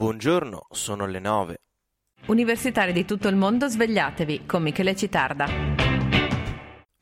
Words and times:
Buongiorno, 0.00 0.64
sono 0.70 1.04
le 1.04 1.18
9. 1.18 1.58
Universitari 2.28 2.94
di 2.94 3.04
tutto 3.04 3.28
il 3.28 3.36
mondo, 3.36 3.68
svegliatevi 3.68 4.46
con 4.46 4.62
Michele 4.62 4.96
Citarda. 4.96 5.46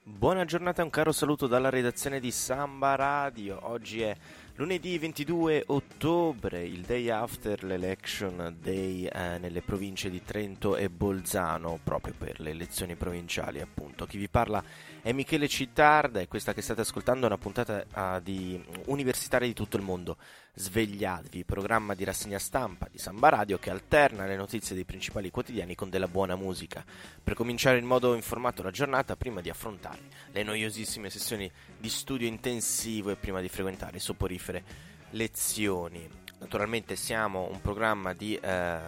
Buona 0.02 0.44
giornata 0.44 0.80
e 0.80 0.84
un 0.84 0.90
caro 0.90 1.12
saluto 1.12 1.46
dalla 1.46 1.70
redazione 1.70 2.18
di 2.18 2.32
Samba 2.32 2.96
Radio. 2.96 3.60
Oggi 3.68 4.02
è 4.02 4.16
lunedì 4.56 4.98
22 4.98 5.62
ottobre, 5.68 6.64
il 6.64 6.80
day 6.80 7.08
after 7.08 7.62
l'election 7.62 8.56
day 8.60 9.04
eh, 9.04 9.38
nelle 9.38 9.62
province 9.62 10.10
di 10.10 10.20
Trento 10.24 10.74
e 10.74 10.90
Bolzano, 10.90 11.78
proprio 11.80 12.14
per 12.18 12.40
le 12.40 12.50
elezioni 12.50 12.96
provinciali 12.96 13.60
appunto. 13.60 14.06
Chi 14.06 14.18
vi 14.18 14.28
parla 14.28 14.60
è 14.60 14.64
Michele 15.12 15.48
Citarda 15.48 16.20
e 16.20 16.28
questa 16.28 16.52
che 16.52 16.60
state 16.60 16.80
ascoltando 16.82 17.24
è 17.24 17.26
una 17.26 17.38
puntata 17.38 17.84
uh, 17.94 18.20
di 18.20 18.62
universitari 18.86 19.46
di 19.46 19.54
tutto 19.54 19.76
il 19.76 19.82
mondo. 19.82 20.16
Svegliatevi, 20.54 21.44
programma 21.44 21.94
di 21.94 22.04
rassegna 22.04 22.38
stampa 22.38 22.88
di 22.90 22.98
Samba 22.98 23.28
Radio 23.28 23.58
che 23.58 23.70
alterna 23.70 24.26
le 24.26 24.36
notizie 24.36 24.74
dei 24.74 24.84
principali 24.84 25.30
quotidiani 25.30 25.74
con 25.74 25.88
della 25.88 26.08
buona 26.08 26.36
musica. 26.36 26.84
Per 27.22 27.34
cominciare 27.34 27.78
in 27.78 27.86
modo 27.86 28.14
informato 28.14 28.62
la 28.62 28.70
giornata, 28.70 29.16
prima 29.16 29.40
di 29.40 29.50
affrontare 29.50 30.00
le 30.32 30.42
noiosissime 30.42 31.10
sessioni 31.10 31.50
di 31.78 31.88
studio 31.88 32.26
intensivo 32.26 33.10
e 33.10 33.16
prima 33.16 33.40
di 33.40 33.48
frequentare 33.48 33.98
soporifere 33.98 34.64
lezioni. 35.10 36.27
Naturalmente 36.38 36.96
siamo 36.96 37.48
un 37.50 37.60
programma 37.60 38.12
di, 38.12 38.34
eh, 38.36 38.78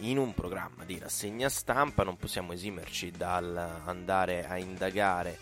in 0.00 0.18
un 0.18 0.34
programma 0.34 0.84
di 0.84 0.98
rassegna 0.98 1.48
stampa, 1.48 2.02
non 2.02 2.16
possiamo 2.16 2.52
esimerci 2.52 3.10
dal 3.10 3.56
andare 3.84 4.46
a 4.46 4.58
indagare 4.58 5.38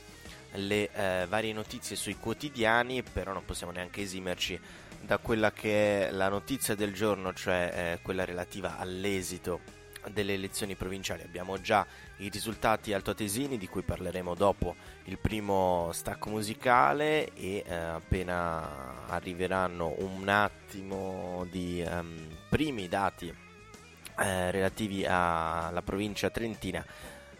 le 0.52 0.90
eh, 0.92 1.26
varie 1.26 1.52
notizie 1.52 1.96
sui 1.96 2.16
quotidiani, 2.18 3.02
però 3.02 3.32
non 3.32 3.44
possiamo 3.44 3.72
neanche 3.72 4.02
esimerci 4.02 4.60
da 5.00 5.18
quella 5.18 5.52
che 5.52 6.08
è 6.08 6.10
la 6.10 6.28
notizia 6.28 6.74
del 6.74 6.92
giorno, 6.92 7.32
cioè 7.32 7.72
eh, 7.74 8.02
quella 8.02 8.24
relativa 8.24 8.78
all'esito 8.78 9.77
delle 10.10 10.34
elezioni 10.34 10.74
provinciali. 10.74 11.22
Abbiamo 11.22 11.60
già 11.60 11.86
i 12.18 12.28
risultati 12.28 12.92
altoatesini 12.92 13.58
di 13.58 13.68
cui 13.68 13.82
parleremo 13.82 14.34
dopo 14.34 14.76
il 15.04 15.18
primo 15.18 15.90
stacco 15.92 16.30
musicale 16.30 17.32
e 17.34 17.62
eh, 17.66 17.74
appena 17.74 19.06
arriveranno 19.06 19.94
un 19.98 20.28
attimo 20.28 21.46
di 21.50 21.84
um, 21.88 22.26
primi 22.48 22.88
dati 22.88 23.34
eh, 24.18 24.50
relativi 24.50 25.04
alla 25.06 25.82
provincia 25.84 26.30
trentina 26.30 26.84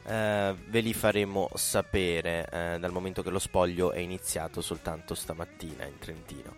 eh, 0.09 0.55
ve 0.69 0.81
li 0.81 0.95
faremo 0.95 1.51
sapere 1.55 2.49
eh, 2.51 2.79
dal 2.81 2.93
momento 2.93 3.23
che 3.23 3.31
lo 3.31 3.39
spoglio 3.39 3.93
è 3.93 3.99
iniziato 3.99 4.63
soltanto 4.63 5.15
stamattina 5.15 5.85
in 5.85 5.99
Trentino. 5.99 6.55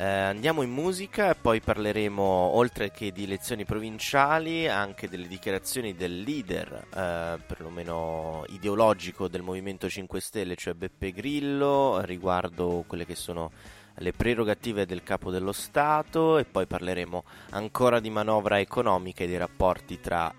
Eh, 0.00 0.04
andiamo 0.04 0.62
in 0.62 0.70
musica 0.70 1.30
e 1.30 1.34
poi 1.34 1.60
parleremo, 1.60 2.22
oltre 2.22 2.92
che 2.92 3.10
di 3.10 3.24
elezioni 3.24 3.64
provinciali, 3.64 4.68
anche 4.68 5.08
delle 5.08 5.26
dichiarazioni 5.26 5.96
del 5.96 6.20
leader, 6.20 6.86
eh, 6.94 7.40
perlomeno 7.44 8.44
ideologico, 8.50 9.26
del 9.26 9.42
Movimento 9.42 9.88
5 9.88 10.20
Stelle, 10.20 10.54
cioè 10.54 10.74
Beppe 10.74 11.10
Grillo, 11.10 12.00
riguardo 12.02 12.84
quelle 12.86 13.04
che 13.04 13.16
sono 13.16 13.50
le 13.94 14.12
prerogative 14.12 14.86
del 14.86 15.02
capo 15.02 15.32
dello 15.32 15.50
Stato 15.50 16.38
e 16.38 16.44
poi 16.44 16.66
parleremo 16.66 17.24
ancora 17.50 17.98
di 17.98 18.10
manovra 18.10 18.60
economica 18.60 19.24
e 19.24 19.26
dei 19.26 19.36
rapporti 19.36 19.98
tra 20.00 20.32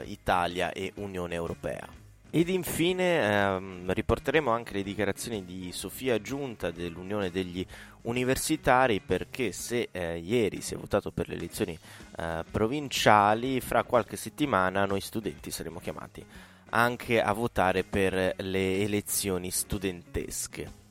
uh, 0.00 0.08
Italia 0.08 0.72
e 0.72 0.90
Unione 0.94 1.34
Europea. 1.34 2.00
Ed 2.34 2.48
infine 2.48 3.20
ehm, 3.20 3.92
riporteremo 3.92 4.50
anche 4.50 4.72
le 4.72 4.82
dichiarazioni 4.82 5.44
di 5.44 5.70
Sofia 5.70 6.18
Giunta 6.18 6.70
dell'Unione 6.70 7.30
degli 7.30 7.62
Universitari 8.02 9.00
perché 9.00 9.52
se 9.52 9.88
eh, 9.92 10.18
ieri 10.18 10.60
si 10.60 10.74
è 10.74 10.76
votato 10.76 11.10
per 11.10 11.28
le 11.28 11.34
elezioni 11.34 11.78
eh, 12.16 12.44
provinciali, 12.50 13.60
fra 13.60 13.84
qualche 13.84 14.16
settimana 14.16 14.84
noi 14.84 15.00
studenti 15.00 15.50
saremo 15.50 15.78
chiamati 15.80 16.24
anche 16.74 17.20
a 17.20 17.32
votare 17.32 17.84
per 17.84 18.34
le 18.36 18.78
elezioni 18.80 19.50
studentesche. 19.50 20.81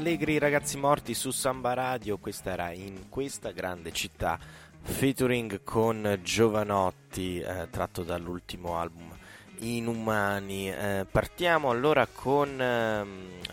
Allegri 0.00 0.38
ragazzi 0.38 0.78
morti 0.78 1.12
su 1.12 1.30
Samba 1.30 1.74
Radio, 1.74 2.16
questa 2.16 2.52
era 2.52 2.70
in 2.72 3.10
questa 3.10 3.50
grande 3.50 3.92
città, 3.92 4.38
featuring 4.80 5.62
con 5.62 6.18
Giovanotti, 6.22 7.38
eh, 7.38 7.68
tratto 7.68 8.02
dall'ultimo 8.02 8.78
album 8.78 9.14
Inumani. 9.58 10.70
Eh, 10.70 11.06
partiamo 11.10 11.68
allora 11.68 12.06
con 12.10 12.48
eh, 12.58 13.04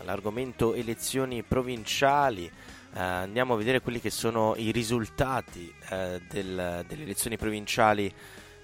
l'argomento 0.04 0.72
elezioni 0.72 1.42
provinciali. 1.42 2.46
Eh, 2.46 2.98
andiamo 2.98 3.52
a 3.52 3.58
vedere 3.58 3.82
quelli 3.82 4.00
che 4.00 4.10
sono 4.10 4.54
i 4.56 4.72
risultati 4.72 5.70
eh, 5.90 6.22
del, 6.30 6.82
delle 6.88 7.02
elezioni 7.02 7.36
provinciali 7.36 8.10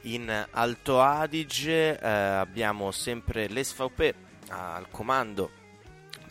in 0.04 0.46
Alto 0.52 1.02
Adige. 1.02 2.00
Eh, 2.00 2.08
abbiamo 2.08 2.90
sempre 2.92 3.46
l'SVP 3.46 4.14
al 4.48 4.86
comando 4.90 5.62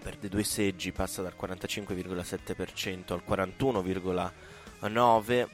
perde 0.04 0.28
due 0.28 0.44
seggi, 0.44 0.92
passa 0.92 1.22
dal 1.22 1.34
45,7% 1.40 3.14
al 3.14 3.24
41,9%, 3.26 5.48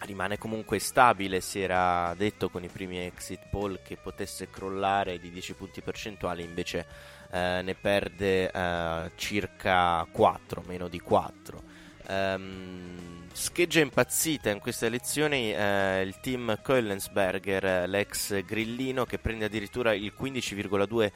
rimane 0.00 0.38
comunque 0.38 0.78
stabile, 0.78 1.42
si 1.42 1.60
era 1.60 2.14
detto 2.16 2.48
con 2.48 2.64
i 2.64 2.68
primi 2.68 2.98
exit 2.98 3.40
poll 3.50 3.80
che 3.82 3.96
potesse 3.96 4.48
crollare 4.48 5.18
di 5.18 5.30
10 5.30 5.52
punti 5.52 5.82
percentuali, 5.82 6.42
invece 6.42 6.86
eh, 7.30 7.60
ne 7.62 7.74
perde 7.74 8.50
eh, 8.50 9.10
circa 9.16 10.06
4, 10.10 10.62
meno 10.66 10.88
di 10.88 10.98
4. 10.98 11.62
Um, 12.08 12.14
ehm, 12.14 13.28
scheggia 13.32 13.80
impazzita 13.80 14.48
in 14.48 14.60
queste 14.60 14.86
elezioni 14.86 15.52
eh, 15.52 16.02
il 16.02 16.20
team 16.20 16.58
Koellensberger, 16.62 17.88
l'ex 17.88 18.44
grillino, 18.44 19.04
che 19.04 19.18
prende 19.18 19.44
addirittura 19.44 19.92
il 19.92 20.12
15,2% 20.18 21.10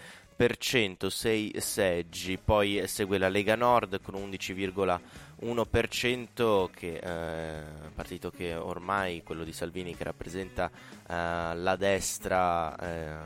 6 1.10 1.56
seggi, 1.58 2.38
poi 2.38 2.82
segue 2.86 3.18
la 3.18 3.28
Lega 3.28 3.56
Nord 3.56 4.00
con 4.00 4.14
11,1% 4.14 6.70
che 6.70 6.94
eh, 6.94 7.62
partito 7.94 8.30
che 8.30 8.54
ormai 8.54 9.22
quello 9.22 9.44
di 9.44 9.52
Salvini 9.52 9.94
che 9.94 10.04
rappresenta 10.04 10.70
eh, 10.70 11.54
la 11.54 11.76
destra 11.76 12.74
eh, 12.78 13.18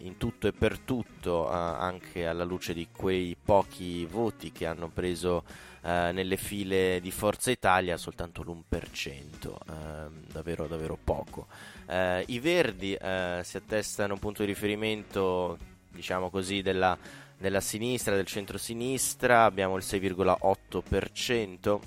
in 0.00 0.18
tutto 0.18 0.46
e 0.46 0.52
per 0.52 0.78
tutto, 0.80 1.50
eh, 1.50 1.54
anche 1.54 2.26
alla 2.26 2.44
luce 2.44 2.74
di 2.74 2.88
quei 2.94 3.34
pochi 3.42 4.04
voti 4.04 4.52
che 4.52 4.66
hanno 4.66 4.88
preso 4.88 5.42
eh, 5.80 6.10
nelle 6.12 6.36
file 6.36 7.00
di 7.00 7.12
Forza 7.12 7.50
Italia, 7.50 7.96
soltanto 7.96 8.42
l'1%, 8.42 9.56
ehm, 9.70 10.26
davvero, 10.30 10.66
davvero 10.66 10.98
poco. 11.02 11.46
Eh, 11.86 12.24
I 12.26 12.38
Verdi 12.40 12.90
si 12.90 13.56
attestano 13.56 14.12
un 14.12 14.18
punto 14.18 14.42
di 14.42 14.48
riferimento 14.48 15.75
diciamo 15.96 16.30
così, 16.30 16.62
della, 16.62 16.96
della 17.36 17.60
sinistra, 17.60 18.14
del 18.14 18.26
centro-sinistra, 18.26 19.42
abbiamo 19.44 19.76
il 19.76 19.82
6,8%, 19.84 21.78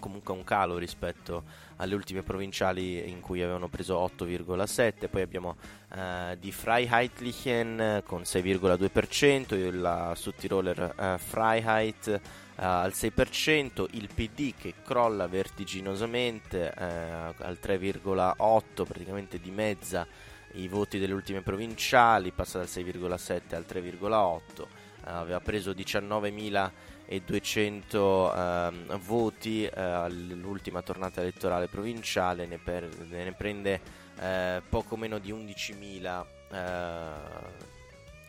comunque 0.00 0.34
un 0.34 0.42
calo 0.42 0.78
rispetto 0.78 1.44
alle 1.76 1.94
ultime 1.94 2.22
provinciali 2.22 3.08
in 3.08 3.20
cui 3.20 3.42
avevano 3.42 3.68
preso 3.68 3.98
8,7%, 4.16 5.08
poi 5.08 5.22
abbiamo 5.22 5.56
eh, 5.94 6.36
di 6.38 6.52
Freiheitlichen 6.52 8.02
con 8.04 8.22
6,2%, 8.22 9.54
il 9.54 10.12
Sudtiroler 10.14 10.94
eh, 10.98 11.18
Freiheit 11.18 12.06
eh, 12.08 12.20
al 12.54 12.92
6%, 12.94 13.86
il 13.92 14.08
PD 14.14 14.54
che 14.56 14.74
crolla 14.84 15.26
vertiginosamente 15.26 16.72
eh, 16.72 16.84
al 16.84 17.58
3,8%, 17.60 18.84
praticamente 18.84 19.40
dimezza 19.40 20.06
i 20.54 20.66
voti 20.68 20.98
delle 20.98 21.14
ultime 21.14 21.42
provinciali, 21.42 22.32
passa 22.32 22.58
dal 22.58 22.68
6,7 22.68 23.54
al 23.54 23.64
3,8, 23.68 24.60
uh, 24.60 24.62
eh, 24.62 24.66
aveva 25.10 25.40
preso 25.40 25.72
19.200 25.72 27.96
uh, 27.96 28.72
voti 28.98 29.64
uh, 29.64 29.70
all'ultima 29.78 30.82
tornata 30.82 31.20
elettorale 31.20 31.68
provinciale, 31.68 32.46
ne, 32.46 32.58
per, 32.58 32.88
ne 33.08 33.32
prende 33.32 33.80
eh, 34.18 34.60
poco 34.68 34.96
meno 34.96 35.18
di 35.18 35.32
11.000 35.32 36.24
eh, 36.50 37.10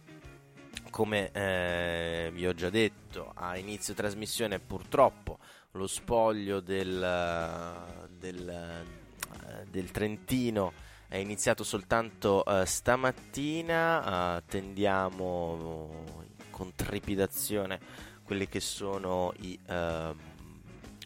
Come 0.91 1.31
eh, 1.33 2.31
vi 2.33 2.47
ho 2.47 2.55
già 2.55 2.71
detto 2.71 3.33
a 3.35 3.57
inizio 3.57 3.95
trasmissione, 3.95 4.59
purtroppo 4.59 5.39
lo 5.73 5.87
spoglio 5.87 6.61
del, 6.61 8.07
del, 8.19 8.49
eh, 8.49 9.67
del 9.71 9.91
Trentino 9.91 10.73
è 11.09 11.17
iniziato 11.17 11.65
soltanto 11.65 12.43
uh, 12.47 12.65
stamattina, 12.65 14.35
attendiamo 14.35 16.05
con 16.51 16.75
trepidazione 16.75 17.81
quelli 18.25 18.47
che 18.47 18.61
sono 18.61 19.33
i 19.39 19.59
uh, 19.69 20.15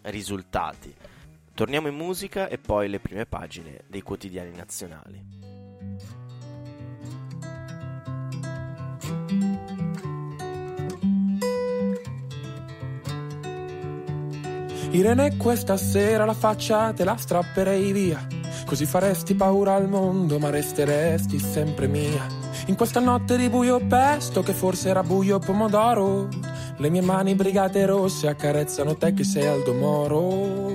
risultati. 0.02 0.92
Torniamo 1.54 1.86
in 1.86 1.94
musica 1.94 2.48
e 2.48 2.58
poi 2.58 2.88
le 2.88 2.98
prime 2.98 3.26
pagine 3.26 3.84
dei 3.86 4.02
quotidiani 4.02 4.50
nazionali. 4.56 5.41
Irene, 14.92 15.36
questa 15.36 15.76
sera 15.76 16.24
la 16.24 16.34
faccia 16.34 16.92
te 16.92 17.04
la 17.04 17.16
strapperei 17.16 17.92
via 17.92 18.40
Così 18.72 18.86
faresti 18.86 19.34
paura 19.34 19.74
al 19.74 19.88
mondo, 19.88 20.38
ma 20.38 20.48
resteresti 20.48 21.38
sempre 21.38 21.88
mia. 21.88 22.26
In 22.68 22.74
questa 22.74 23.00
notte 23.00 23.36
di 23.36 23.50
buio 23.50 23.84
pesto, 23.86 24.42
che 24.42 24.52
forse 24.52 24.88
era 24.88 25.02
buio 25.02 25.38
pomodoro, 25.38 26.28
le 26.76 26.88
mie 26.88 27.02
mani 27.02 27.34
brigate 27.34 27.84
rosse 27.84 28.28
accarezzano 28.28 28.96
te 28.96 29.12
che 29.12 29.24
sei 29.24 29.46
Aldo 29.46 29.74
Moro. 29.74 30.70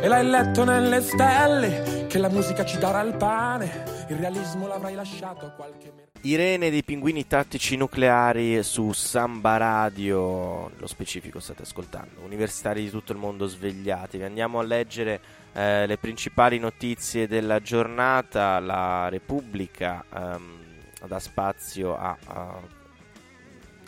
E 0.00 0.06
l'hai 0.06 0.24
letto 0.24 0.64
nelle 0.64 1.00
stelle, 1.00 2.06
che 2.08 2.18
la 2.18 2.28
musica 2.28 2.64
ci 2.64 2.78
darà 2.78 3.00
il 3.02 3.16
pane, 3.16 3.84
il 4.08 4.16
realismo 4.16 4.66
l'avrai 4.66 4.94
lasciato 4.94 5.46
a 5.46 5.50
qualche 5.50 5.92
Irene 6.24 6.70
dei 6.70 6.84
pinguini 6.84 7.26
tattici 7.26 7.74
nucleari 7.74 8.62
su 8.62 8.92
Samba 8.92 9.56
Radio, 9.56 10.70
lo 10.76 10.86
specifico 10.86 11.40
state 11.40 11.62
ascoltando, 11.62 12.20
universitari 12.20 12.84
di 12.84 12.90
tutto 12.90 13.10
il 13.10 13.18
mondo 13.18 13.48
svegliatevi, 13.48 14.22
andiamo 14.22 14.60
a 14.60 14.62
leggere 14.62 15.20
eh, 15.52 15.84
le 15.84 15.98
principali 15.98 16.60
notizie 16.60 17.26
della 17.26 17.58
giornata, 17.58 18.60
la 18.60 19.08
Repubblica 19.08 20.04
ehm, 20.14 20.60
dà 21.08 21.18
spazio 21.18 21.96
a, 21.96 22.16
a, 22.24 22.60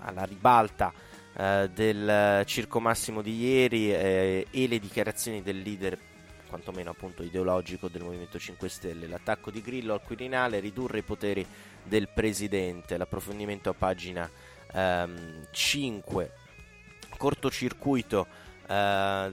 alla 0.00 0.24
ribalta 0.24 0.92
eh, 1.36 1.70
del 1.72 2.42
Circo 2.46 2.80
Massimo 2.80 3.22
di 3.22 3.44
ieri 3.44 3.94
eh, 3.94 4.46
e 4.50 4.66
le 4.66 4.80
dichiarazioni 4.80 5.40
del 5.40 5.60
leader 5.60 5.96
quantomeno 6.54 6.90
appunto 6.90 7.24
ideologico 7.24 7.88
del 7.88 8.04
Movimento 8.04 8.38
5 8.38 8.68
Stelle, 8.68 9.08
l'attacco 9.08 9.50
di 9.50 9.60
Grillo 9.60 9.92
al 9.92 10.02
Quirinale, 10.02 10.60
ridurre 10.60 10.98
i 10.98 11.02
poteri 11.02 11.44
del 11.84 12.08
Presidente, 12.08 12.96
l'approfondimento 12.96 13.70
a 13.70 13.74
pagina 13.74 14.28
ehm, 14.72 15.46
5, 15.50 16.32
cortocircuito 17.16 18.42
Uh, 18.66 19.30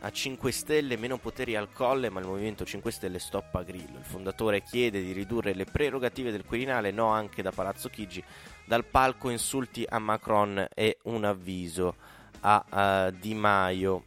a 0.00 0.10
5 0.10 0.50
Stelle 0.50 0.96
meno 0.96 1.16
poteri 1.16 1.54
al 1.54 1.70
colle, 1.72 2.10
ma 2.10 2.18
il 2.18 2.26
Movimento 2.26 2.64
5 2.64 2.90
Stelle 2.90 3.20
stoppa 3.20 3.62
Grillo. 3.62 3.98
Il 3.98 4.04
fondatore 4.04 4.64
chiede 4.64 5.00
di 5.00 5.12
ridurre 5.12 5.54
le 5.54 5.66
prerogative 5.66 6.32
del 6.32 6.44
Quirinale, 6.44 6.90
no 6.90 7.06
anche 7.06 7.42
da 7.42 7.52
Palazzo 7.52 7.88
Chigi. 7.88 8.24
Dal 8.64 8.84
palco 8.84 9.30
insulti 9.30 9.86
a 9.88 10.00
Macron 10.00 10.66
e 10.74 10.98
un 11.02 11.22
avviso 11.22 11.94
a 12.40 13.06
uh, 13.12 13.16
Di 13.16 13.34
Maio. 13.34 14.02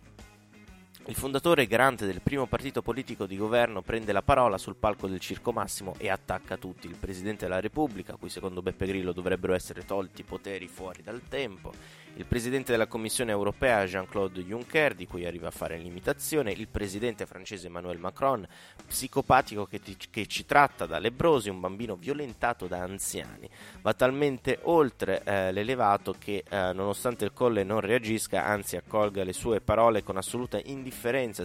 Il 1.07 1.13
fondatore 1.13 1.61
e 1.61 1.67
garante 1.67 2.07
del 2.07 2.21
primo 2.21 2.47
partito 2.47 2.81
politico 2.81 3.27
di 3.27 3.37
governo 3.37 3.83
prende 3.83 4.11
la 4.11 4.23
parola 4.23 4.57
sul 4.57 4.75
palco 4.75 5.05
del 5.07 5.19
Circo 5.19 5.51
Massimo 5.51 5.93
e 5.99 6.09
attacca 6.09 6.57
tutti. 6.57 6.87
Il 6.87 6.95
Presidente 6.99 7.45
della 7.45 7.59
Repubblica, 7.59 8.13
a 8.13 8.17
cui 8.17 8.29
secondo 8.29 8.63
Beppe 8.63 8.87
Grillo 8.87 9.11
dovrebbero 9.11 9.53
essere 9.53 9.85
tolti 9.85 10.21
i 10.21 10.23
poteri 10.23 10.67
fuori 10.67 11.03
dal 11.03 11.21
tempo 11.29 11.71
il 12.17 12.25
presidente 12.25 12.71
della 12.71 12.87
Commissione 12.87 13.31
europea 13.31 13.83
Jean-Claude 13.83 14.41
Juncker, 14.43 14.95
di 14.95 15.05
cui 15.05 15.25
arriva 15.25 15.47
a 15.47 15.51
fare 15.51 15.77
l'imitazione, 15.77 16.53
il 16.53 16.67
presidente 16.69 17.25
francese 17.25 17.67
Emmanuel 17.67 17.97
Macron, 17.97 18.47
psicopatico 18.87 19.65
che, 19.65 19.79
ti, 19.79 19.97
che 20.09 20.25
ci 20.25 20.45
tratta 20.45 20.85
da 20.85 20.97
lebrosi, 20.97 21.49
un 21.49 21.59
bambino 21.59 21.95
violentato 21.95 22.67
da 22.67 22.79
anziani. 22.79 23.49
Va 23.81 23.93
talmente 23.93 24.59
oltre 24.63 25.23
eh, 25.23 25.51
l'elevato 25.51 26.15
che, 26.17 26.45
eh, 26.47 26.71
nonostante 26.73 27.25
il 27.25 27.33
colle 27.33 27.63
non 27.63 27.81
reagisca, 27.81 28.45
anzi 28.45 28.77
accolga 28.77 29.23
le 29.25 29.33
sue 29.33 29.59
parole 29.59 30.01
con 30.01 30.15
assoluta 30.15 30.57
indifferenza 30.63 30.93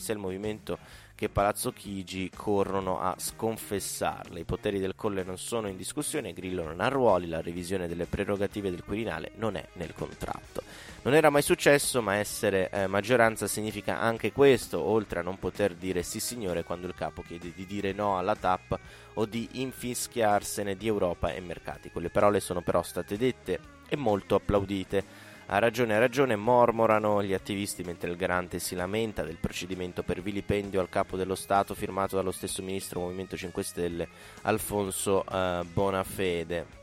sia 0.01 0.15
il 0.15 0.21
movimento 0.21 0.79
che 1.21 1.29
Palazzo 1.29 1.71
Chigi 1.73 2.31
corrono 2.35 2.99
a 2.99 3.15
sconfessarle. 3.19 4.41
I 4.41 4.45
poteri 4.45 4.79
del 4.79 4.95
Colle 4.95 5.23
non 5.23 5.37
sono 5.37 5.69
in 5.69 5.77
discussione, 5.77 6.33
Grillo 6.33 6.65
non 6.65 6.81
ha 6.81 6.89
ruoli, 6.89 7.29
la 7.29 7.43
revisione 7.43 7.87
delle 7.87 8.07
prerogative 8.07 8.71
del 8.71 8.83
Quirinale 8.83 9.33
non 9.35 9.57
è 9.57 9.69
nel 9.75 9.93
contratto. 9.93 10.63
Non 11.03 11.13
era 11.13 11.29
mai 11.29 11.43
successo, 11.43 12.01
ma 12.01 12.15
essere 12.15 12.71
eh, 12.71 12.87
maggioranza 12.87 13.47
significa 13.47 14.01
anche 14.01 14.33
questo, 14.33 14.81
oltre 14.81 15.21
a 15.21 15.23
non 15.23 15.39
poter 15.39 15.75
dire 15.75 16.03
sì 16.03 16.21
signore 16.21 16.65
quando 16.65 16.87
il 16.87 16.95
capo 16.95 17.21
chiede 17.21 17.53
di 17.55 17.67
dire 17.67 17.93
no 17.93 18.17
alla 18.17 18.35
TAP 18.35 18.79
o 19.15 19.27
di 19.27 19.47
infischiarsene 19.53 20.75
di 20.75 20.87
Europa 20.87 21.33
e 21.33 21.41
mercati. 21.41 21.91
Quelle 21.91 22.09
parole 22.09 22.41
sono 22.41 22.63
però 22.63 22.83
state 22.83 23.19
dette 23.19 23.61
e 23.89 23.97
molto 23.97 24.37
applaudite. 24.37 25.29
Ha 25.53 25.59
ragione, 25.59 25.97
ha 25.97 25.99
ragione, 25.99 26.37
mormorano 26.37 27.25
gli 27.25 27.35
attivisti 27.35 27.83
mentre 27.83 28.09
il 28.09 28.17
garante 28.17 28.61
si 28.61 28.77
lamenta 28.77 29.25
del 29.25 29.39
procedimento 29.39 30.05
per 30.05 30.23
vilipendio 30.23 30.81
al 30.81 30.89
capo 30.89 31.17
dello 31.17 31.35
Stato 31.35 31.75
firmato 31.75 32.15
dallo 32.15 32.31
stesso 32.31 32.63
ministro 32.63 33.01
Movimento 33.01 33.37
5 33.37 33.63
Stelle 33.65 34.09
Alfonso 34.43 35.25
eh, 35.27 35.65
Bonafede. 35.65 36.79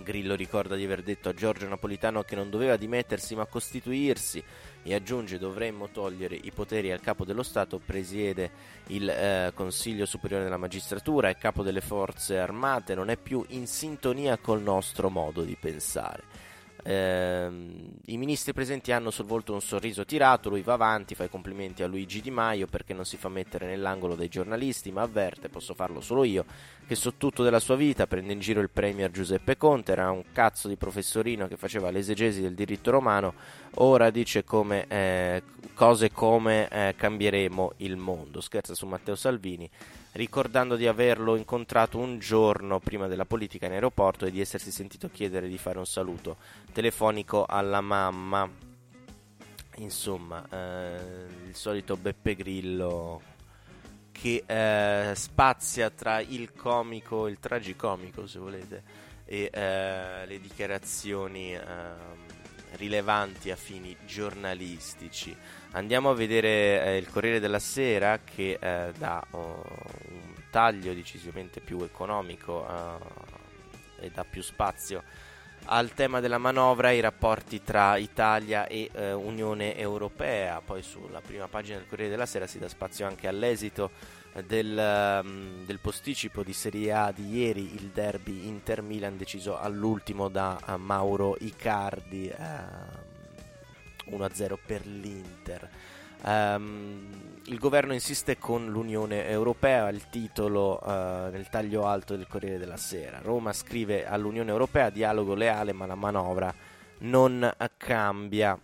Grillo 0.00 0.36
ricorda 0.36 0.76
di 0.76 0.84
aver 0.84 1.02
detto 1.02 1.28
a 1.28 1.34
Giorgio 1.34 1.66
Napolitano 1.66 2.22
che 2.22 2.36
non 2.36 2.50
doveva 2.50 2.76
dimettersi 2.76 3.34
ma 3.34 3.46
costituirsi 3.46 4.42
e 4.84 4.94
aggiunge 4.94 5.40
dovremmo 5.40 5.88
togliere 5.88 6.36
i 6.36 6.52
poteri 6.52 6.92
al 6.92 7.00
capo 7.00 7.24
dello 7.24 7.42
Stato, 7.42 7.80
presiede 7.84 8.50
il 8.86 9.08
eh, 9.08 9.50
Consiglio 9.56 10.06
Superiore 10.06 10.44
della 10.44 10.56
Magistratura, 10.56 11.30
è 11.30 11.36
capo 11.36 11.64
delle 11.64 11.80
forze 11.80 12.38
armate, 12.38 12.94
non 12.94 13.10
è 13.10 13.16
più 13.16 13.44
in 13.48 13.66
sintonia 13.66 14.38
col 14.38 14.62
nostro 14.62 15.10
modo 15.10 15.42
di 15.42 15.56
pensare. 15.60 16.50
Eh, 16.84 17.46
I 18.06 18.16
ministri 18.16 18.52
presenti 18.52 18.90
hanno 18.90 19.10
sul 19.10 19.24
volto 19.24 19.52
un 19.52 19.60
sorriso 19.60 20.04
tirato, 20.04 20.48
lui 20.48 20.62
va 20.62 20.72
avanti, 20.72 21.14
fa 21.14 21.24
i 21.24 21.28
complimenti 21.28 21.82
a 21.82 21.86
Luigi 21.86 22.20
Di 22.20 22.30
Maio 22.30 22.66
perché 22.66 22.92
non 22.92 23.04
si 23.04 23.16
fa 23.16 23.28
mettere 23.28 23.66
nell'angolo 23.66 24.14
dei 24.14 24.28
giornalisti, 24.28 24.90
ma 24.90 25.02
avverte, 25.02 25.48
posso 25.48 25.74
farlo 25.74 26.00
solo 26.00 26.24
io, 26.24 26.44
che 26.86 26.94
so 26.96 27.14
tutto 27.14 27.44
della 27.44 27.60
sua 27.60 27.76
vita, 27.76 28.06
prende 28.06 28.32
in 28.32 28.40
giro 28.40 28.60
il 28.60 28.70
premier 28.70 29.10
Giuseppe 29.10 29.56
Conte, 29.56 29.92
era 29.92 30.10
un 30.10 30.24
cazzo 30.32 30.66
di 30.66 30.76
professorino 30.76 31.46
che 31.46 31.56
faceva 31.56 31.90
l'esegesi 31.90 32.40
del 32.40 32.54
diritto 32.54 32.90
romano, 32.90 33.34
ora 33.74 34.10
dice 34.10 34.42
come, 34.42 34.86
eh, 34.88 35.42
cose 35.74 36.10
come 36.10 36.68
eh, 36.68 36.94
cambieremo 36.96 37.74
il 37.78 37.96
mondo, 37.96 38.40
scherza 38.40 38.74
su 38.74 38.86
Matteo 38.86 39.14
Salvini 39.14 39.70
ricordando 40.12 40.76
di 40.76 40.86
averlo 40.86 41.36
incontrato 41.36 41.98
un 41.98 42.18
giorno 42.18 42.80
prima 42.80 43.06
della 43.06 43.24
politica 43.24 43.66
in 43.66 43.72
aeroporto 43.72 44.26
e 44.26 44.30
di 44.30 44.40
essersi 44.40 44.70
sentito 44.70 45.08
chiedere 45.10 45.48
di 45.48 45.58
fare 45.58 45.78
un 45.78 45.86
saluto 45.86 46.36
telefonico 46.72 47.44
alla 47.46 47.80
mamma. 47.80 48.48
Insomma, 49.76 50.46
eh, 50.50 50.96
il 51.46 51.54
solito 51.54 51.96
Beppe 51.96 52.34
Grillo 52.34 53.22
che 54.12 54.44
eh, 54.46 55.14
spazia 55.14 55.90
tra 55.90 56.20
il 56.20 56.52
comico, 56.52 57.26
il 57.26 57.38
tragicomico 57.40 58.26
se 58.26 58.38
volete, 58.38 58.82
e 59.24 59.50
eh, 59.50 60.26
le 60.26 60.40
dichiarazioni 60.40 61.54
ehm, 61.54 62.31
rilevanti 62.72 63.50
a 63.50 63.56
fini 63.56 63.96
giornalistici. 64.06 65.36
Andiamo 65.72 66.10
a 66.10 66.14
vedere 66.14 66.84
eh, 66.84 66.96
il 66.96 67.08
Corriere 67.08 67.40
della 67.40 67.58
Sera 67.58 68.20
che 68.22 68.58
eh, 68.60 68.92
dà 68.96 69.24
oh, 69.30 69.64
un 70.08 70.34
taglio 70.50 70.92
decisamente 70.92 71.60
più 71.60 71.82
economico 71.82 72.66
eh, 73.98 74.06
e 74.06 74.10
dà 74.10 74.24
più 74.24 74.42
spazio 74.42 75.02
al 75.66 75.92
tema 75.94 76.20
della 76.20 76.38
manovra 76.38 76.90
e 76.90 76.96
i 76.96 77.00
rapporti 77.00 77.62
tra 77.62 77.96
Italia 77.96 78.66
e 78.66 78.90
eh, 78.92 79.12
Unione 79.12 79.76
Europea. 79.76 80.60
Poi 80.64 80.82
sulla 80.82 81.20
prima 81.20 81.48
pagina 81.48 81.78
del 81.78 81.86
Corriere 81.86 82.10
della 82.10 82.26
Sera 82.26 82.46
si 82.46 82.58
dà 82.58 82.68
spazio 82.68 83.06
anche 83.06 83.28
all'esito 83.28 84.20
del, 84.46 85.20
um, 85.24 85.64
del, 85.64 85.78
posticipo 85.78 86.42
di 86.42 86.52
Serie 86.52 86.92
A 86.92 87.12
di 87.12 87.36
ieri, 87.36 87.74
il 87.74 87.90
derby 87.92 88.46
Inter-Milan 88.46 89.16
deciso 89.16 89.58
all'ultimo 89.58 90.28
da 90.28 90.58
uh, 90.66 90.76
Mauro 90.76 91.36
Icardi. 91.38 92.32
Uh, 92.36 93.10
1-0 94.10 94.58
per 94.64 94.86
l'Inter. 94.86 95.68
Um, 96.24 97.40
il 97.46 97.58
governo 97.58 97.92
insiste 97.92 98.38
con 98.38 98.68
l'Unione 98.68 99.26
Europea, 99.26 99.88
il 99.88 100.08
titolo 100.08 100.80
uh, 100.82 101.30
nel 101.30 101.48
taglio 101.50 101.86
alto 101.86 102.16
del 102.16 102.28
Corriere 102.28 102.58
della 102.58 102.76
Sera. 102.76 103.20
Roma 103.20 103.52
scrive 103.52 104.06
all'Unione 104.06 104.50
Europea 104.50 104.90
dialogo 104.90 105.34
leale 105.34 105.72
ma 105.72 105.86
la 105.86 105.96
manovra 105.96 106.54
non 106.98 107.52
cambia. 107.76 108.58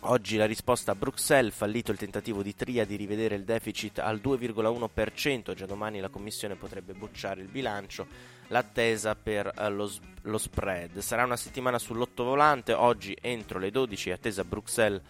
Oggi 0.00 0.36
la 0.36 0.46
risposta 0.46 0.92
a 0.92 0.94
Bruxelles, 0.94 1.54
fallito 1.54 1.92
il 1.92 1.98
tentativo 1.98 2.42
di 2.42 2.54
Tria 2.54 2.84
di 2.84 2.96
rivedere 2.96 3.36
il 3.36 3.44
deficit 3.44 4.00
al 4.00 4.20
2,1%, 4.22 5.54
già 5.54 5.66
domani 5.66 6.00
la 6.00 6.08
Commissione 6.08 6.56
potrebbe 6.56 6.92
bocciare 6.92 7.40
il 7.40 7.48
bilancio, 7.48 8.06
l'attesa 8.48 9.14
per 9.14 9.52
uh, 9.56 9.68
lo, 9.70 9.90
lo, 10.22 10.38
spread. 10.38 10.98
Sarà 10.98 11.24
una 11.24 11.36
settimana 11.36 11.78
sull'ottovolante, 11.78 12.72
oggi 12.72 13.16
entro 13.20 13.58
le 13.58 13.70
12 13.70 14.10
è 14.10 14.12
attesa 14.12 14.40
a 14.40 14.44
Bruxelles 14.44 15.02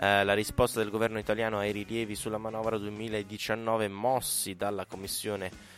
eh, 0.00 0.22
la 0.22 0.34
risposta 0.34 0.78
del 0.78 0.90
governo 0.90 1.18
italiano 1.18 1.58
ai 1.58 1.72
rilievi 1.72 2.14
sulla 2.14 2.38
manovra 2.38 2.78
2019 2.78 3.88
mossi 3.88 4.54
dalla 4.54 4.86
Commissione 4.86 5.46
eh, 5.46 5.77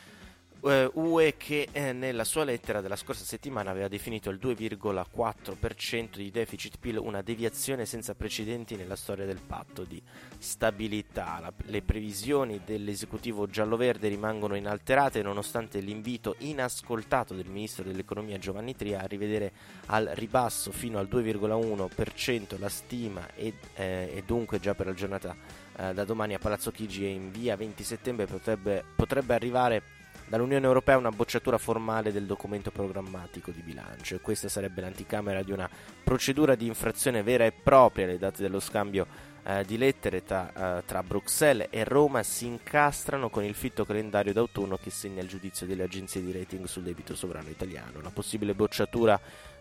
UE 0.63 1.37
che 1.39 1.69
eh, 1.73 1.93
nella 1.93 2.25
sua 2.25 2.45
lettera 2.45 2.83
della 2.83 2.97
scorsa 2.97 3.25
settimana 3.25 3.71
aveva 3.71 3.89
definito 3.89 4.29
il 4.29 4.39
2,4% 4.41 6.17
di 6.17 6.31
deficit 6.31 6.79
PIL 6.79 6.99
una 6.99 7.23
deviazione 7.23 7.87
senza 7.87 8.15
precedenti 8.15 8.77
nella 8.77 8.97
storia 8.97 9.25
del 9.25 9.41
patto 9.41 9.85
di 9.85 10.03
stabilità. 10.37 11.39
La, 11.41 11.53
le 11.65 11.81
previsioni 11.81 12.61
dell'esecutivo 12.65 13.47
giallo-verde 13.47 14.09
rimangono 14.09 14.55
inalterate 14.55 15.23
nonostante 15.23 15.81
l'invito 15.81 16.35
inascoltato 16.39 17.33
del 17.35 17.49
ministro 17.49 17.83
dell'economia 17.83 18.39
Giovanni 18.39 18.77
Tria 18.77 19.01
a 19.01 19.07
rivedere 19.07 19.53
al 19.87 20.11
ribasso 20.15 20.73
fino 20.73 20.99
al 20.99 21.09
2,1% 21.11 22.59
la 22.59 22.69
stima 22.69 23.35
e, 23.35 23.55
eh, 23.77 24.13
e 24.15 24.23
dunque 24.27 24.61
già 24.61 24.75
per 24.75 24.87
la 24.87 24.95
giornata 24.95 25.35
eh, 25.79 25.95
da 25.95 26.05
domani 26.05 26.35
a 26.35 26.39
Palazzo 26.39 26.71
Chigi 26.71 27.07
e 27.07 27.09
in 27.09 27.31
via 27.31 27.57
20 27.57 27.83
settembre 27.83 28.27
potrebbe, 28.27 28.85
potrebbe 28.95 29.33
arrivare 29.33 29.99
dall'Unione 30.31 30.65
Europea 30.65 30.97
una 30.97 31.11
bocciatura 31.11 31.59
formale 31.59 32.13
del 32.13 32.25
documento 32.25 32.71
programmatico 32.71 33.51
di 33.51 33.63
bilancio 33.63 34.15
e 34.15 34.21
questa 34.21 34.49
sarebbe 34.49 34.81
l'anticamera 34.81 35.43
di 35.43 35.51
una 35.51 35.69
procedura 36.05 36.55
di 36.55 36.69
infrazione 36.69 37.25
vera 37.25 37.45
e 37.45 37.51
propria. 37.51 38.07
Le 38.07 38.17
date 38.17 38.41
dello 38.41 38.61
scambio 38.61 39.09
eh, 39.43 39.65
di 39.65 39.77
lettere 39.77 40.23
tra, 40.23 40.79
eh, 40.79 40.85
tra, 40.85 41.03
Bruxelles 41.03 41.67
e 41.71 41.83
Roma 41.83 42.23
si 42.23 42.47
incastrano 42.47 43.29
con 43.29 43.43
il 43.43 43.55
fitto 43.55 43.85
calendario 43.85 44.33
d'autunno 44.33 44.77
che 44.77 44.91
segna 44.91 45.21
il 45.21 45.27
giudizio 45.27 45.67
delle 45.67 45.83
agenzie 45.83 46.23
di 46.23 46.31
rating 46.31 46.65
sul 46.67 46.85
debito 46.85 47.17
sovrano 47.17 47.49
italiano. 47.49 48.01
La 48.01 48.11
possibile 48.11 48.55
bocciatura 48.55 49.21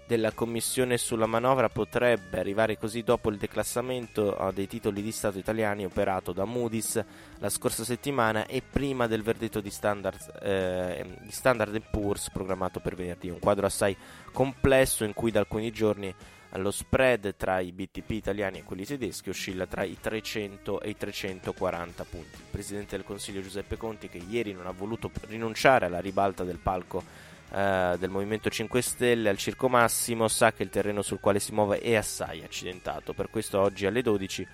della 0.09 0.31
Commissione 0.31 0.97
sulla 0.97 1.27
manovra 1.27 1.69
potrebbe 1.69 2.39
arrivare 2.39 2.79
così 2.79 3.03
dopo 3.03 3.29
il 3.29 3.37
declassamento 3.37 4.35
uh, 4.39 4.51
dei 4.51 4.65
titoli 4.65 5.03
di 5.03 5.11
Stato 5.11 5.37
italiani 5.37 5.85
operato 5.85 6.31
da 6.31 6.45
Moody's 6.45 6.99
la 7.37 7.49
scorsa 7.49 7.83
settimana 7.83 8.47
e 8.47 8.63
prima 8.67 9.05
del 9.05 9.21
verdetto 9.21 9.61
di 9.61 9.69
Standard, 9.69 10.39
eh, 10.41 11.05
di 11.21 11.29
Standard 11.29 11.79
Poor's 11.91 12.31
programmato 12.31 12.79
per 12.79 12.95
venerdì. 12.95 13.29
Un 13.29 13.37
quadro 13.37 13.67
assai 13.67 13.95
complesso 14.31 15.03
in 15.03 15.13
cui 15.13 15.29
da 15.29 15.41
alcuni 15.41 15.69
giorni 15.71 16.11
lo 16.53 16.71
spread 16.71 17.35
tra 17.35 17.59
i 17.59 17.71
BTP 17.71 18.09
italiani 18.09 18.57
e 18.57 18.63
quelli 18.63 18.85
tedeschi 18.85 19.29
oscilla 19.29 19.67
tra 19.67 19.83
i 19.83 19.95
300 20.01 20.81
e 20.81 20.89
i 20.89 20.97
340 20.97 22.03
punti. 22.05 22.35
Il 22.35 22.49
Presidente 22.49 22.95
del 22.95 23.05
Consiglio 23.05 23.43
Giuseppe 23.43 23.77
Conti, 23.77 24.09
che 24.09 24.17
ieri 24.27 24.53
non 24.53 24.65
ha 24.65 24.71
voluto 24.71 25.11
rinunciare 25.27 25.85
alla 25.85 25.99
ribalta 25.99 26.43
del 26.43 26.57
palco 26.57 27.03
eh, 27.51 27.95
del 27.97 28.09
Movimento 28.09 28.49
5 28.49 28.81
Stelle 28.81 29.29
al 29.29 29.37
Circo 29.37 29.69
Massimo 29.69 30.27
sa 30.27 30.53
che 30.53 30.63
il 30.63 30.69
terreno 30.69 31.01
sul 31.01 31.19
quale 31.19 31.39
si 31.39 31.51
muove 31.51 31.79
è 31.79 31.95
assai 31.95 32.43
accidentato. 32.43 33.13
Per 33.13 33.29
questo 33.29 33.59
oggi 33.59 33.85
alle 33.85 34.01
12, 34.01 34.47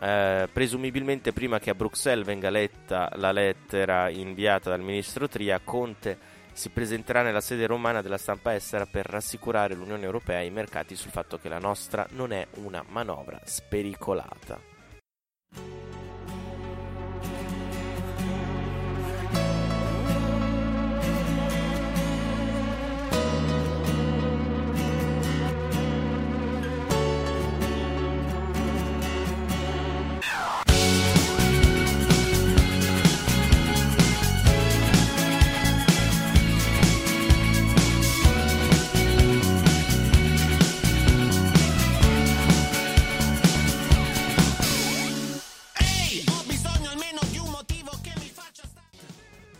eh, 0.00 0.48
presumibilmente 0.52 1.32
prima 1.32 1.58
che 1.58 1.70
a 1.70 1.74
Bruxelles 1.74 2.26
venga 2.26 2.50
letta 2.50 3.10
la 3.14 3.32
lettera 3.32 4.08
inviata 4.08 4.70
dal 4.70 4.80
ministro 4.80 5.28
Tria, 5.28 5.60
Conte 5.62 6.32
si 6.52 6.68
presenterà 6.68 7.22
nella 7.22 7.40
sede 7.40 7.66
romana 7.66 8.00
della 8.00 8.16
stampa 8.16 8.54
estera 8.54 8.86
per 8.86 9.06
rassicurare 9.06 9.74
l'Unione 9.74 10.04
Europea 10.04 10.40
e 10.40 10.46
i 10.46 10.50
mercati 10.50 10.94
sul 10.94 11.10
fatto 11.10 11.38
che 11.38 11.48
la 11.48 11.58
nostra 11.58 12.06
non 12.10 12.32
è 12.32 12.46
una 12.54 12.84
manovra 12.88 13.40
spericolata. 13.44 14.73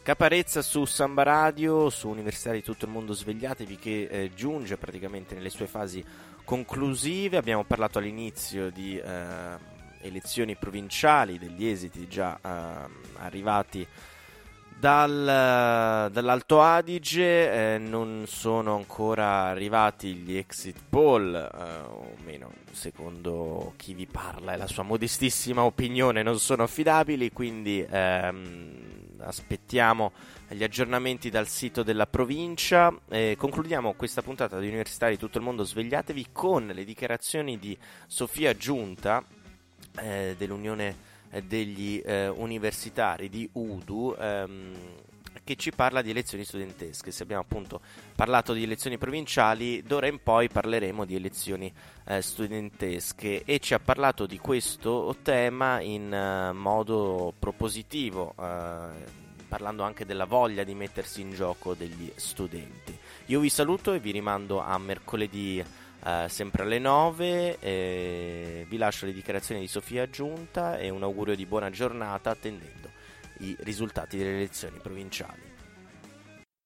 Caparezza 0.04 0.60
su 0.60 0.84
Samba 0.84 1.22
Radio, 1.22 1.88
su 1.88 2.10
Università 2.10 2.52
di 2.52 2.62
tutto 2.62 2.84
il 2.84 2.90
mondo 2.90 3.14
svegliatevi 3.14 3.76
che 3.78 4.02
eh, 4.02 4.30
giunge 4.34 4.76
praticamente 4.76 5.34
nelle 5.34 5.48
sue 5.48 5.66
fasi 5.66 6.04
conclusive. 6.44 7.38
Abbiamo 7.38 7.64
parlato 7.64 8.00
all'inizio 8.00 8.68
di 8.68 8.98
eh, 8.98 9.56
elezioni 10.02 10.56
provinciali, 10.56 11.38
degli 11.38 11.64
esiti 11.64 12.06
già 12.06 12.38
eh, 12.38 12.90
arrivati 13.16 13.88
dal, 14.78 16.10
dall'Alto 16.12 16.60
Adige, 16.60 17.74
eh, 17.74 17.78
non 17.78 18.24
sono 18.26 18.76
ancora 18.76 19.44
arrivati 19.44 20.16
gli 20.16 20.36
exit 20.36 20.82
poll, 20.86 21.34
eh, 21.34 21.80
o 21.80 22.14
meno 22.22 22.63
secondo 22.74 23.72
chi 23.76 23.94
vi 23.94 24.06
parla 24.06 24.52
e 24.52 24.56
la 24.56 24.66
sua 24.66 24.82
modestissima 24.82 25.62
opinione 25.64 26.22
non 26.22 26.38
sono 26.38 26.64
affidabili, 26.64 27.32
quindi... 27.32 27.84
Ehm, 27.88 28.94
aspettiamo 29.24 30.12
gli 30.48 30.62
aggiornamenti 30.62 31.30
dal 31.30 31.48
sito 31.48 31.82
della 31.82 32.06
provincia. 32.06 32.94
Eh, 33.08 33.34
concludiamo 33.38 33.94
questa 33.94 34.22
puntata 34.22 34.58
di 34.58 34.68
Università 34.68 35.08
di 35.08 35.18
tutto 35.18 35.38
il 35.38 35.44
mondo. 35.44 35.64
Svegliatevi 35.64 36.28
con 36.32 36.66
le 36.66 36.84
dichiarazioni 36.84 37.58
di 37.58 37.76
Sofia 38.06 38.54
Giunta 38.56 39.24
eh, 40.00 40.34
dell'Unione 40.36 41.12
degli 41.44 42.00
eh, 42.04 42.28
Universitari 42.28 43.28
di 43.28 43.48
UDU. 43.52 44.14
Ehm, 44.18 44.72
che 45.44 45.56
ci 45.56 45.70
parla 45.70 46.02
di 46.02 46.10
elezioni 46.10 46.44
studentesche. 46.44 47.10
Se 47.10 47.22
abbiamo 47.22 47.42
appunto 47.42 47.80
parlato 48.16 48.52
di 48.54 48.62
elezioni 48.62 48.98
provinciali, 48.98 49.82
d'ora 49.82 50.06
in 50.06 50.20
poi 50.22 50.48
parleremo 50.48 51.04
di 51.04 51.14
elezioni 51.14 51.72
eh, 52.06 52.22
studentesche 52.22 53.44
e 53.44 53.58
ci 53.60 53.74
ha 53.74 53.78
parlato 53.78 54.26
di 54.26 54.38
questo 54.38 55.16
tema 55.22 55.80
in 55.80 56.10
uh, 56.10 56.56
modo 56.56 57.32
propositivo. 57.38 58.32
Uh, 58.36 59.22
parlando 59.46 59.84
anche 59.84 60.04
della 60.04 60.24
voglia 60.24 60.64
di 60.64 60.74
mettersi 60.74 61.20
in 61.20 61.32
gioco 61.32 61.74
degli 61.74 62.10
studenti. 62.16 62.98
Io 63.26 63.38
vi 63.38 63.48
saluto 63.48 63.92
e 63.92 64.00
vi 64.00 64.10
rimando 64.10 64.58
a 64.60 64.76
mercoledì 64.78 65.64
eh, 66.04 66.26
sempre 66.28 66.64
alle 66.64 66.80
9, 66.80 67.58
eh, 67.60 68.66
vi 68.68 68.76
lascio 68.76 69.06
le 69.06 69.12
dichiarazioni 69.12 69.60
di 69.60 69.68
Sofia 69.68 70.10
Giunta 70.10 70.76
e 70.76 70.90
un 70.90 71.04
augurio 71.04 71.36
di 71.36 71.46
buona 71.46 71.70
giornata 71.70 72.30
attendendo 72.30 72.93
i 73.38 73.56
risultati 73.60 74.16
delle 74.16 74.36
elezioni 74.36 74.78
provinciali. 74.82 75.52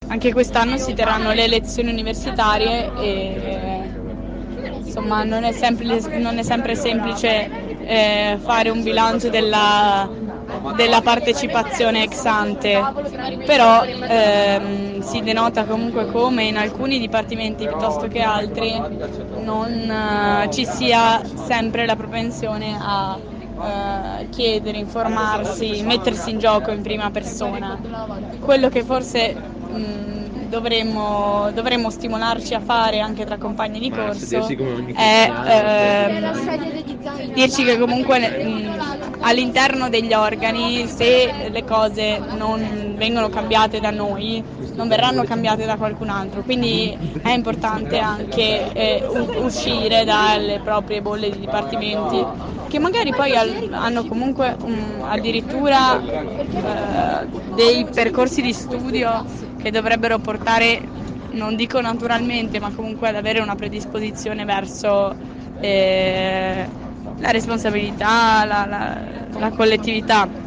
Anche 0.07 0.33
quest'anno 0.33 0.79
si 0.79 0.95
terranno 0.95 1.33
le 1.33 1.45
elezioni 1.45 1.91
universitarie 1.91 2.91
e 2.99 3.91
insomma 4.99 5.23
non 5.23 5.45
è 5.45 5.53
sempre, 5.53 6.01
non 6.19 6.39
è 6.39 6.43
sempre 6.43 6.75
semplice 6.75 7.51
eh, 7.81 8.39
fare 8.43 8.71
un 8.71 8.83
bilancio 8.83 9.29
della, 9.29 10.09
della 10.77 11.01
partecipazione 11.03 12.05
ex 12.05 12.25
ante, 12.25 12.81
però 13.45 13.85
ehm, 13.85 15.01
si 15.01 15.21
denota 15.21 15.65
comunque 15.65 16.07
come 16.07 16.45
in 16.45 16.57
alcuni 16.57 16.99
dipartimenti 16.99 17.67
piuttosto 17.67 18.09
che 18.09 18.21
altri 18.21 18.73
non 19.41 20.45
uh, 20.45 20.53
ci 20.53 20.65
sia 20.67 21.23
sempre 21.47 21.87
la 21.87 21.97
propensione 21.97 22.77
a 22.81 23.19
uh, 23.59 24.29
chiedere, 24.29 24.79
informarsi, 24.79 25.83
mettersi 25.83 26.31
in 26.31 26.38
gioco 26.38 26.71
in 26.73 26.83
prima 26.83 27.11
persona. 27.11 27.81
Quello 28.38 28.69
che 28.69 28.85
forse 28.85 29.35
mh, 29.67 30.18
dovremmo, 30.49 31.50
dovremmo, 31.52 31.90
stimolarci 31.90 32.55
a 32.55 32.61
fare 32.61 33.00
anche 33.00 33.25
tra 33.25 33.37
compagni 33.38 33.78
di 33.78 33.90
corso. 33.90 34.47
è 34.95 35.31
eh, 35.47 37.33
dirci 37.35 37.64
che 37.64 37.78
comunque 37.78 38.19
mh, 38.19 38.78
all'interno 39.21 39.88
degli 39.88 40.12
organi 40.12 40.87
se 40.88 41.49
le 41.50 41.64
cose 41.64 42.19
non 42.37 42.95
vengono 42.97 43.28
cambiate 43.28 43.81
da 43.81 43.90
noi 43.90 44.43
non 44.78 44.88
verranno 44.88 45.25
cambiate 45.25 45.67
da 45.67 45.76
qualcun 45.76 46.09
altro. 46.09 46.43
Quindi 46.43 46.97
è 47.23 47.31
importante 47.31 47.99
anche 47.99 48.73
eh, 48.73 49.07
uscire 49.43 50.05
dalle 50.05 50.61
proprie 50.62 51.02
bolle 51.02 51.31
di 51.31 51.40
dipartimenti 51.40 52.25
che 52.69 52.78
magari 52.78 53.11
poi 53.11 53.35
al, 53.35 53.69
hanno 53.73 54.05
comunque 54.05 54.57
um, 54.61 55.05
addirittura 55.09 56.00
eh, 56.00 57.26
dei 57.55 57.87
percorsi 57.93 58.40
di 58.40 58.52
studio 58.52 59.25
che 59.59 59.71
dovrebbero 59.71 60.19
portare, 60.19 60.81
non 61.33 61.57
dico 61.57 61.81
naturalmente, 61.81 62.59
ma 62.61 62.71
comunque 62.75 63.09
ad 63.09 63.17
avere 63.17 63.41
una 63.41 63.55
predisposizione 63.55 64.45
verso 64.45 65.15
eh, 65.61 66.67
la 67.19 67.31
responsabilità, 67.31 68.45
la, 68.45 68.65
la, 68.67 68.99
la 69.38 69.50
collettività. 69.50 70.47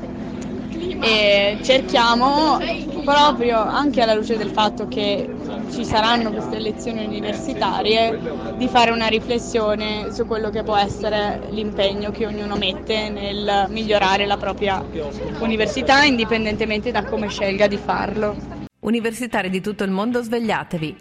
E 1.03 1.57
cerchiamo 1.63 2.59
proprio 3.03 3.59
anche 3.59 4.01
alla 4.01 4.13
luce 4.13 4.37
del 4.37 4.51
fatto 4.51 4.87
che 4.87 5.27
ci 5.71 5.83
saranno 5.83 6.31
queste 6.31 6.59
lezioni 6.59 7.03
universitarie 7.05 8.19
di 8.55 8.67
fare 8.67 8.91
una 8.91 9.07
riflessione 9.07 10.11
su 10.11 10.25
quello 10.25 10.49
che 10.49 10.63
può 10.63 10.75
essere 10.75 11.47
l'impegno 11.49 12.11
che 12.11 12.25
ognuno 12.27 12.55
mette 12.55 13.09
nel 13.09 13.65
migliorare 13.69 14.25
la 14.25 14.37
propria 14.37 14.83
università 15.39 16.03
indipendentemente 16.03 16.91
da 16.91 17.03
come 17.03 17.29
scelga 17.29 17.67
di 17.67 17.77
farlo. 17.77 18.60
Universitari 18.83 19.51
di 19.51 19.61
tutto 19.61 19.83
il 19.83 19.91
mondo 19.91 20.23
svegliatevi. 20.23 20.97